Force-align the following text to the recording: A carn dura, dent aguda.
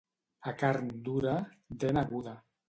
A 0.43 0.53
carn 0.61 0.89
dura, 1.09 1.35
dent 1.85 2.03
aguda. 2.05 2.35